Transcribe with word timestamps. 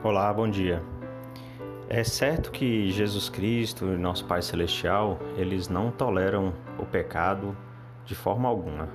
Olá, 0.00 0.32
bom 0.32 0.48
dia. 0.48 0.80
É 1.88 2.04
certo 2.04 2.52
que 2.52 2.88
Jesus 2.88 3.28
Cristo 3.28 3.86
e 3.86 3.96
nosso 3.96 4.24
Pai 4.26 4.40
Celestial, 4.40 5.18
eles 5.36 5.68
não 5.68 5.90
toleram 5.90 6.54
o 6.78 6.86
pecado 6.86 7.56
de 8.04 8.14
forma 8.14 8.48
alguma. 8.48 8.88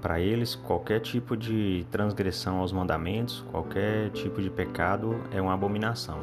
Para 0.00 0.18
eles, 0.20 0.54
qualquer 0.54 1.00
tipo 1.00 1.36
de 1.36 1.86
transgressão 1.90 2.60
aos 2.60 2.72
mandamentos, 2.72 3.44
qualquer 3.50 4.08
tipo 4.12 4.40
de 4.40 4.48
pecado 4.48 5.20
é 5.30 5.38
uma 5.38 5.52
abominação. 5.52 6.20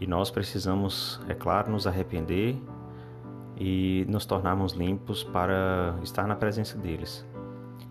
E 0.00 0.06
nós 0.06 0.30
precisamos, 0.30 1.20
é 1.26 1.34
claro, 1.34 1.72
nos 1.72 1.84
arrepender 1.84 2.56
e 3.56 4.06
nos 4.08 4.24
tornarmos 4.24 4.72
limpos 4.72 5.24
para 5.24 5.96
estar 6.00 6.28
na 6.28 6.36
presença 6.36 6.78
deles. 6.78 7.26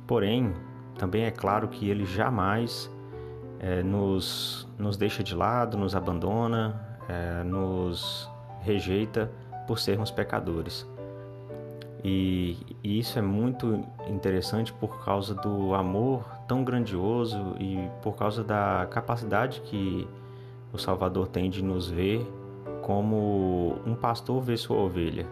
Porém, 0.07 0.53
também 0.97 1.25
é 1.25 1.31
claro 1.31 1.67
que 1.67 1.89
ele 1.89 2.05
jamais 2.05 2.89
é, 3.61 3.83
nos, 3.83 4.67
nos 4.77 4.97
deixa 4.97 5.23
de 5.23 5.35
lado, 5.35 5.77
nos 5.77 5.95
abandona, 5.95 6.81
é, 7.07 7.43
nos 7.43 8.27
rejeita 8.61 9.31
por 9.67 9.77
sermos 9.77 10.09
pecadores. 10.09 10.87
E, 12.03 12.57
e, 12.83 12.97
isso 12.97 13.19
é 13.19 13.21
muito 13.21 13.85
interessante 14.07 14.73
por 14.73 15.05
causa 15.05 15.35
do 15.35 15.75
amor 15.75 16.25
tão 16.47 16.63
grandioso 16.63 17.55
e 17.59 17.87
por 18.01 18.15
causa 18.15 18.43
da 18.43 18.87
capacidade 18.89 19.61
que 19.61 20.07
o 20.73 20.79
Salvador 20.79 21.27
tem 21.27 21.47
de 21.47 21.63
nos 21.63 21.87
ver 21.87 22.25
como 22.81 23.79
um 23.85 23.93
pastor 23.93 24.41
vê 24.41 24.57
sua 24.57 24.77
ovelha. 24.77 25.27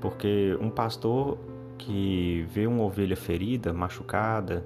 Porque 0.00 0.56
um 0.58 0.70
pastor 0.70 1.36
que 1.76 2.46
vê 2.48 2.66
uma 2.66 2.82
ovelha 2.82 3.16
ferida, 3.16 3.74
machucada, 3.74 4.64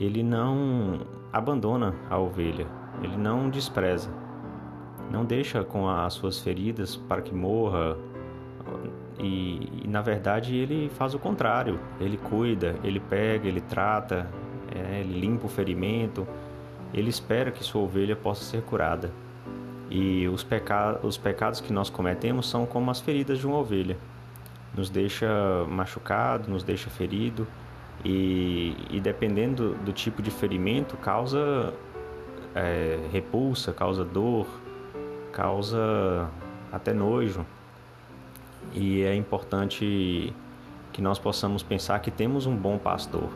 ele 0.00 0.22
não 0.22 1.00
abandona 1.32 1.94
a 2.10 2.18
ovelha, 2.18 2.66
ele 3.02 3.16
não 3.16 3.48
despreza, 3.48 4.10
não 5.10 5.24
deixa 5.24 5.64
com 5.64 5.88
as 5.88 6.12
suas 6.14 6.38
feridas 6.40 6.96
para 6.96 7.22
que 7.22 7.34
morra. 7.34 7.96
E, 9.18 9.82
e 9.84 9.88
na 9.88 10.00
verdade 10.00 10.56
ele 10.56 10.90
faz 10.90 11.14
o 11.14 11.18
contrário, 11.18 11.78
ele 12.00 12.16
cuida, 12.16 12.76
ele 12.82 12.98
pega, 12.98 13.46
ele 13.46 13.60
trata, 13.60 14.28
é, 14.74 15.00
ele 15.00 15.20
limpa 15.20 15.46
o 15.46 15.48
ferimento, 15.48 16.26
ele 16.92 17.10
espera 17.10 17.50
que 17.50 17.62
sua 17.62 17.82
ovelha 17.82 18.16
possa 18.16 18.44
ser 18.44 18.62
curada. 18.62 19.10
E 19.90 20.26
os, 20.28 20.42
peca 20.42 20.98
os 21.02 21.18
pecados 21.18 21.60
que 21.60 21.72
nós 21.72 21.90
cometemos 21.90 22.48
são 22.48 22.64
como 22.64 22.90
as 22.90 23.00
feridas 23.00 23.38
de 23.38 23.46
uma 23.46 23.58
ovelha. 23.58 23.98
Nos 24.74 24.88
deixa 24.88 25.28
machucado, 25.68 26.50
nos 26.50 26.62
deixa 26.62 26.88
ferido, 26.88 27.46
e, 28.04 28.76
e 28.90 29.00
dependendo 29.00 29.74
do, 29.74 29.92
tipo 29.92 30.22
de 30.22 30.30
ferimento, 30.30 30.96
causa 30.96 31.72
é, 32.54 32.98
repulsa, 33.12 33.72
causa 33.72 34.04
dor, 34.04 34.46
causa 35.32 36.28
até 36.70 36.92
nojo. 36.92 37.46
E 38.74 39.02
é 39.02 39.14
importante 39.14 40.32
que 40.92 41.02
nós 41.02 41.18
possamos 41.18 41.62
pensar 41.62 42.00
que 42.00 42.10
temos 42.10 42.46
um 42.46 42.56
bom 42.56 42.78
pastor. 42.78 43.28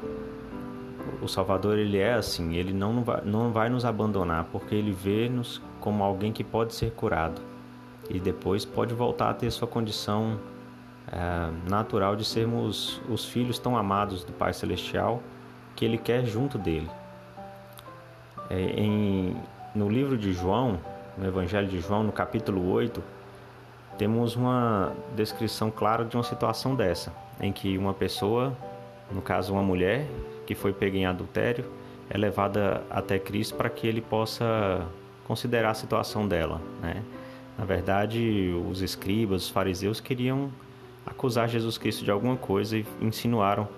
O 1.23 1.29
Salvador 1.29 1.79
ele 1.79 1.99
é 1.99 2.15
assim, 2.15 2.57
ele 2.57 2.73
não 2.73 3.03
vai, 3.03 3.23
não 3.25 3.53
vai 3.53 3.69
nos 3.69 3.85
abandonar, 3.85 4.45
porque 4.53 4.75
ele 4.75 4.93
vê-nos 4.93 5.63
como 5.81 6.03
alguém 6.03 6.33
que 6.33 6.45
pode 6.45 6.75
ser 6.75 6.91
curado 6.93 7.41
e 8.11 8.21
depois 8.21 8.65
pode 8.65 8.95
voltar 8.95 9.31
a 9.31 9.35
ter 9.35 9.51
sua 9.51 9.67
condição 9.67 10.39
é, 11.13 11.71
natural 11.71 12.17
de 12.17 12.25
sermos 12.25 13.01
os 13.09 13.25
filhos 13.25 13.59
tão 13.59 13.77
amados 13.77 14.25
do 14.25 14.33
Pai 14.33 14.53
Celestial 14.53 15.23
que 15.75 15.85
Ele 15.85 15.99
quer 15.99 16.25
junto 16.25 16.59
dele. 16.59 16.91
É, 18.51 18.61
em, 18.61 19.37
no 19.75 19.89
livro 19.89 20.17
de 20.17 20.33
João, 20.33 20.81
no 21.17 21.27
Evangelho 21.27 21.69
de 21.69 21.81
João, 21.81 22.03
no 22.03 22.13
capítulo 22.13 22.71
8, 22.71 23.03
temos 23.99 24.37
uma 24.37 24.93
descrição 25.15 25.71
clara 25.71 26.05
de 26.05 26.17
uma 26.17 26.23
situação 26.23 26.75
dessa, 26.75 27.13
em 27.41 27.53
que 27.53 27.79
uma 27.79 27.95
pessoa, 27.95 28.57
no 29.11 29.23
caso 29.23 29.53
uma 29.53 29.63
mulher, 29.63 30.07
que 30.47 30.55
foi 30.55 30.73
pega 30.73 30.97
em 30.97 31.07
adultério, 31.07 31.65
é 32.09 32.17
levada 32.17 32.83
até 32.91 33.19
Cristo 33.19 33.55
para 33.57 33.69
que 33.69 33.87
ele 33.87 34.01
possa 34.01 34.87
considerar 35.27 35.71
a 35.71 35.75
situação 35.75 36.29
dela. 36.29 36.61
Né? 36.81 37.03
Na 37.59 37.65
verdade, 37.65 38.55
os 38.71 38.83
escribas, 38.83 39.45
os 39.45 39.49
fariseus 39.49 39.99
queriam 39.99 40.51
acusar 41.07 41.49
Jesus 41.49 41.79
Cristo 41.79 42.05
de 42.05 42.11
alguma 42.11 42.37
coisa 42.37 42.77
e 42.77 42.85
insinuaram, 43.01 43.69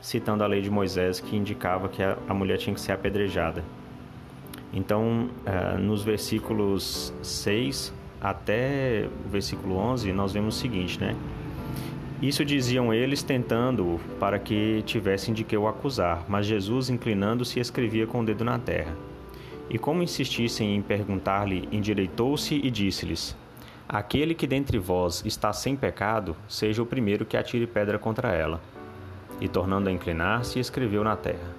citando 0.00 0.42
a 0.42 0.46
lei 0.46 0.62
de 0.62 0.70
Moisés 0.70 1.20
que 1.20 1.36
indicava 1.36 1.88
que 1.88 2.02
a 2.02 2.34
mulher 2.34 2.56
tinha 2.56 2.74
que 2.74 2.80
ser 2.80 2.92
apedrejada. 2.92 3.62
Então, 4.72 5.28
eh, 5.44 5.76
nos 5.78 6.02
versículos 6.02 7.12
6 7.22 7.92
até 8.20 9.08
o 9.26 9.28
versículo 9.28 9.76
11, 9.76 10.12
nós 10.12 10.32
vemos 10.32 10.56
o 10.56 10.58
seguinte, 10.58 11.00
né? 11.00 11.16
Isso 12.22 12.44
diziam 12.44 12.92
eles 12.92 13.22
tentando 13.22 13.98
para 14.18 14.38
que 14.38 14.82
tivessem 14.84 15.32
de 15.32 15.42
que 15.42 15.56
o 15.56 15.66
acusar, 15.66 16.24
mas 16.28 16.44
Jesus, 16.46 16.90
inclinando-se, 16.90 17.58
escrevia 17.58 18.06
com 18.06 18.20
o 18.20 18.24
dedo 18.24 18.44
na 18.44 18.58
terra. 18.58 18.94
E 19.70 19.78
como 19.78 20.02
insistissem 20.02 20.76
em 20.76 20.82
perguntar-lhe, 20.82 21.66
endireitou-se 21.72 22.54
e 22.54 22.70
disse-lhes: 22.70 23.34
Aquele 23.92 24.36
que 24.36 24.46
dentre 24.46 24.78
vós 24.78 25.20
está 25.26 25.52
sem 25.52 25.74
pecado, 25.74 26.36
seja 26.46 26.80
o 26.80 26.86
primeiro 26.86 27.26
que 27.26 27.36
atire 27.36 27.66
pedra 27.66 27.98
contra 27.98 28.30
ela. 28.30 28.60
E 29.40 29.48
tornando 29.48 29.88
a 29.88 29.92
inclinar-se, 29.92 30.60
escreveu 30.60 31.02
na 31.02 31.16
terra. 31.16 31.56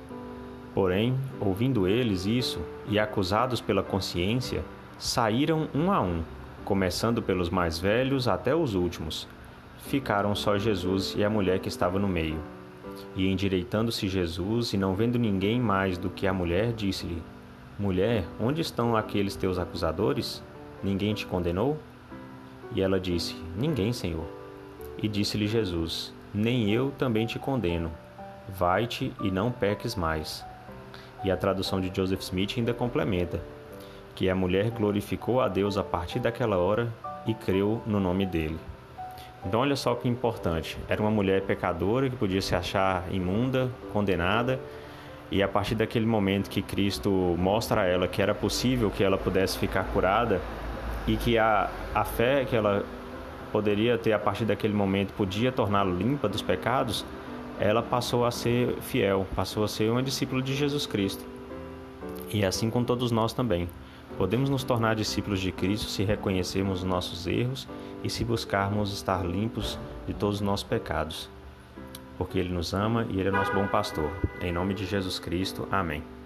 Porém, 0.74 1.14
ouvindo 1.42 1.86
eles 1.86 2.26
isso, 2.26 2.62
e 2.88 2.98
acusados 2.98 3.60
pela 3.60 3.84
consciência, 3.84 4.64
saíram 4.98 5.68
um 5.76 5.92
a 5.92 6.00
um, 6.00 6.24
começando 6.64 7.22
pelos 7.22 7.50
mais 7.50 7.78
velhos 7.78 8.30
até 8.30 8.56
os 8.56 8.76
últimos. 8.76 9.28
Ficaram 9.80 10.34
só 10.34 10.58
Jesus 10.58 11.14
e 11.18 11.26
a 11.26 11.30
mulher 11.30 11.60
que 11.60 11.68
estava 11.68 12.00
no 12.00 12.08
meio. 12.08 12.40
E 13.14 13.28
endireitando-se 13.28 14.08
Jesus, 14.08 14.72
e 14.72 14.78
não 14.78 14.96
vendo 14.96 15.20
ninguém 15.20 15.60
mais 15.60 15.98
do 15.98 16.10
que 16.10 16.26
a 16.26 16.32
mulher, 16.32 16.72
disse-lhe: 16.72 17.22
Mulher, 17.78 18.24
onde 18.40 18.62
estão 18.62 18.96
aqueles 18.96 19.36
teus 19.36 19.60
acusadores? 19.60 20.42
Ninguém 20.82 21.14
te 21.14 21.26
condenou? 21.26 21.78
E 22.74 22.82
ela 22.82 23.00
disse: 23.00 23.36
Ninguém, 23.56 23.94
Senhor. 23.94 24.26
E 25.02 25.08
disse-lhe 25.08 25.48
Jesus: 25.48 26.14
Nem 26.34 26.70
eu 26.70 26.92
também 26.98 27.26
te 27.26 27.38
condeno. 27.40 27.92
Vai-te 28.48 29.14
e 29.22 29.32
não 29.32 29.52
peques 29.52 29.96
mais. 29.96 30.46
E 31.24 31.32
a 31.32 31.38
tradução 31.38 31.80
de 31.80 31.92
Joseph 31.94 32.22
Smith 32.22 32.54
ainda 32.58 32.74
complementa: 32.74 33.42
que 34.16 34.30
a 34.30 34.36
mulher 34.36 34.70
glorificou 34.72 35.42
a 35.42 35.48
Deus 35.48 35.78
a 35.78 35.84
partir 35.84 36.20
daquela 36.20 36.58
hora 36.58 36.92
e 37.26 37.34
creu 37.34 37.82
no 37.86 38.00
nome 38.00 38.26
dele. 38.26 38.58
Então, 39.46 39.60
olha 39.60 39.76
só 39.76 39.96
que 39.96 40.08
importante: 40.08 40.78
era 40.88 41.02
uma 41.02 41.12
mulher 41.12 41.42
pecadora 41.42 42.10
que 42.10 42.16
podia 42.16 42.42
se 42.42 42.56
achar 42.56 43.04
imunda, 43.12 43.70
condenada, 43.92 44.60
e 45.32 45.42
a 45.42 45.48
partir 45.48 45.76
daquele 45.76 46.06
momento 46.06 46.50
que 46.50 46.62
Cristo 46.62 47.10
mostra 47.38 47.82
a 47.82 47.86
ela 47.86 48.08
que 48.08 48.22
era 48.22 48.36
possível 48.36 48.92
que 48.92 49.04
ela 49.04 49.18
pudesse 49.18 49.58
ficar 49.58 49.86
curada, 49.86 50.42
e 51.08 51.18
que 51.18 51.38
a, 51.38 51.70
a 51.94 52.04
fé 52.04 52.46
que 52.46 52.56
ela 52.56 52.86
poderia 53.52 53.98
ter 53.98 54.14
a 54.14 54.20
partir 54.20 54.46
daquele 54.46 54.74
momento 54.74 55.14
podia 55.14 55.52
torná-la 55.52 55.92
limpa 55.92 56.30
dos 56.30 56.42
pecados, 56.42 57.06
ela 57.60 57.82
passou 57.82 58.26
a 58.26 58.32
ser 58.32 58.76
fiel, 58.82 59.28
passou 59.36 59.64
a 59.64 59.68
ser 59.68 59.92
uma 59.92 60.02
discípula 60.02 60.42
de 60.42 60.56
Jesus 60.56 60.86
Cristo. 60.86 61.24
E 62.34 62.46
assim 62.46 62.70
com 62.70 62.84
todos 62.84 63.12
nós 63.12 63.34
também. 63.34 63.68
Podemos 64.18 64.50
nos 64.50 64.64
tornar 64.64 64.96
discípulos 64.96 65.40
de 65.40 65.52
Cristo 65.52 65.88
se 65.88 66.04
reconhecermos 66.04 66.80
os 66.80 66.84
nossos 66.84 67.28
erros 67.28 67.68
e 68.04 68.10
se 68.10 68.24
buscarmos 68.24 68.94
estar 68.94 69.26
limpos 69.26 69.80
de 70.08 70.14
todos 70.14 70.36
os 70.36 70.42
nossos 70.42 70.66
pecados. 70.66 71.30
Porque 72.18 72.38
Ele 72.40 72.50
nos 72.50 72.74
ama 72.74 73.06
e 73.10 73.20
Ele 73.20 73.30
é 73.30 73.32
nosso 73.32 73.54
bom 73.54 73.68
pastor. 73.68 74.12
Em 74.42 74.52
nome 74.52 74.74
de 74.74 74.86
Jesus 74.86 75.18
Cristo. 75.20 75.68
Amém. 75.72 76.21